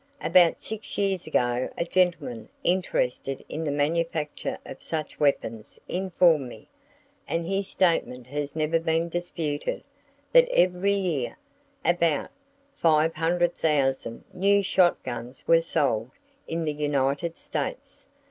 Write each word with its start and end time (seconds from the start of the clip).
About 0.23 0.59
six 0.59 0.97
years 0.97 1.27
ago 1.27 1.69
a 1.77 1.85
gentleman 1.85 2.49
interested 2.63 3.45
in 3.47 3.63
the 3.65 3.69
manufacture 3.71 4.57
of 4.65 4.81
such 4.81 5.19
weapons 5.19 5.79
informed 5.87 6.49
me, 6.49 6.67
and 7.27 7.45
his 7.45 7.67
statement 7.67 8.25
has 8.25 8.55
never 8.55 8.79
been 8.79 9.09
disputed, 9.09 9.83
that 10.33 10.49
every 10.49 10.93
year 10.93 11.37
about 11.85 12.31
500,000 12.77 14.23
new 14.33 14.63
shot 14.63 15.03
guns 15.03 15.47
were 15.47 15.61
sold 15.61 16.09
in 16.47 16.65
the 16.65 16.73
United 16.73 17.37
States. 17.37 18.07